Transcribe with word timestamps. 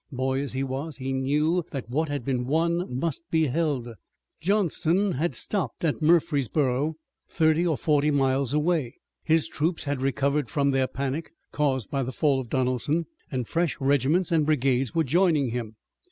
Boy 0.11 0.41
as 0.41 0.53
he 0.53 0.63
was, 0.63 0.97
he 0.97 1.13
knew 1.13 1.63
that 1.69 1.87
what 1.87 2.09
had 2.09 2.25
been 2.25 2.47
won 2.47 2.87
must 2.99 3.29
be 3.29 3.45
held. 3.45 3.87
Johnston 4.39 5.11
had 5.11 5.35
stopped 5.35 5.85
at 5.85 6.01
Murfreesborough, 6.01 6.95
thirty 7.29 7.67
or 7.67 7.77
forty 7.77 8.09
miles 8.09 8.51
away. 8.51 8.95
His 9.23 9.47
troops 9.47 9.83
had 9.83 10.01
recovered 10.01 10.49
from 10.49 10.71
their 10.71 10.87
panic, 10.87 11.33
caused 11.51 11.91
by 11.91 12.01
the 12.01 12.11
fall 12.11 12.39
of 12.39 12.49
Donelson. 12.49 13.05
Fresh 13.45 13.79
regiments 13.79 14.31
and 14.31 14.43
brigades 14.43 14.95
were 14.95 15.03
joining 15.03 15.49
him. 15.49 15.75